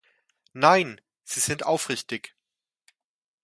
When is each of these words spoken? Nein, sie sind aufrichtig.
Nein, 0.53 0.99
sie 1.25 1.39
sind 1.41 1.63
aufrichtig. 1.63 2.33